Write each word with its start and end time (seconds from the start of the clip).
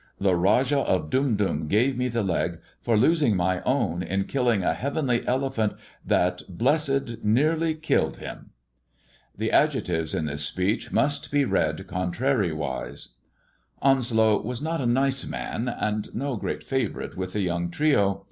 The 0.19 0.33
Rajah 0.35 0.79
of 0.79 1.11
Dum 1.11 1.35
Dum 1.35 1.67
gave 1.67 1.95
me 1.95 2.07
the 2.07 2.23
leg 2.23 2.59
for 2.79 2.97
losing 2.97 3.35
my 3.35 3.61
own 3.61 4.01
in 4.01 4.23
killing 4.23 4.63
a 4.63 4.73
heavenly 4.73 5.27
elephant 5.27 5.75
that 6.03 6.41
blessed 6.49 7.23
nearly 7.23 7.75
killed 7.75 8.17
him." 8.17 8.49
The 9.37 9.51
adjectives 9.51 10.15
in 10.15 10.25
this 10.25 10.43
speech 10.43 10.91
must 10.91 11.31
be 11.31 11.45
read 11.45 11.85
contrariwise. 11.87 13.09
Onslow 13.79 14.41
was 14.41 14.59
not 14.59 14.81
a 14.81 14.87
nice 14.87 15.23
man, 15.27 15.67
and 15.67 16.15
no 16.15 16.35
great 16.35 16.63
favourite 16.63 17.15
with 17.15 17.33
the 17.33 17.41
young 17.41 17.69
trio. 17.69 18.19